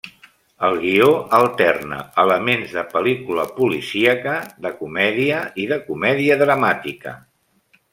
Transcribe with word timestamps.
El 0.69 0.77
guió 0.85 1.09
alterna 1.39 1.99
elements 2.25 2.73
de 2.79 2.85
pel·lícula 2.95 3.47
policíaca, 3.61 4.35
de 4.67 4.75
comèdia, 4.83 5.47
i 5.67 5.71
de 5.75 5.83
comèdia 5.93 6.45
dramàtica. 6.45 7.19